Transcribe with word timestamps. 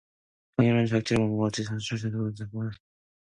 강렬한 0.57 0.87
자극제를 0.87 1.23
먹은 1.23 1.37
것 1.37 1.43
같이 1.43 1.63
철수의 1.63 2.11
얼굴과 2.11 2.31
등골에는 2.35 2.49
땀이 2.51 2.69
흘렀다. 2.71 2.77